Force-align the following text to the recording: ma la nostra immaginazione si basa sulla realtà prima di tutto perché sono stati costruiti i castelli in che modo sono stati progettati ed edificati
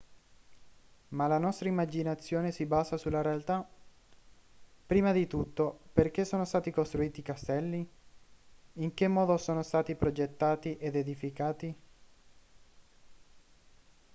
ma 1.09 1.27
la 1.27 1.37
nostra 1.37 1.69
immaginazione 1.69 2.49
si 2.51 2.65
basa 2.65 2.97
sulla 2.97 3.21
realtà 3.21 3.69
prima 4.87 5.11
di 5.11 5.27
tutto 5.27 5.79
perché 5.93 6.25
sono 6.25 6.43
stati 6.43 6.71
costruiti 6.71 7.19
i 7.19 7.23
castelli 7.23 7.87
in 8.73 8.95
che 8.95 9.07
modo 9.07 9.37
sono 9.37 9.61
stati 9.61 9.93
progettati 9.93 10.75
ed 10.77 10.95
edificati 10.95 11.75